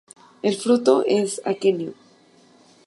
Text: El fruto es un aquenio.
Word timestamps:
El 0.41 0.55
fruto 0.55 1.03
es 1.05 1.39
un 1.45 1.51
aquenio. 1.51 1.93